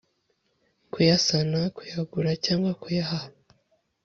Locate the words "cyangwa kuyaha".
2.45-3.19